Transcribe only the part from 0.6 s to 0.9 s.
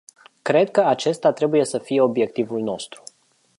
că